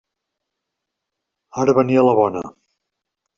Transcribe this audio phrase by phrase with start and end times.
[1.65, 2.43] Ara venia la bona!